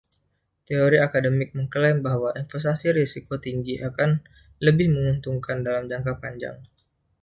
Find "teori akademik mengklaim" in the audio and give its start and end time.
0.67-1.97